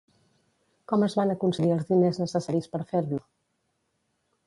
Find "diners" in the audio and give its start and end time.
1.91-2.21